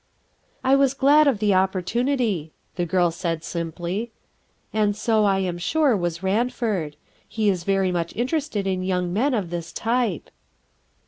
[0.63, 4.11] "I was glad of the opportunity," the girl said simply.
[4.73, 6.95] "And so, I am sure, was Ranford.
[7.27, 10.31] He is very much interested in young men of thii type."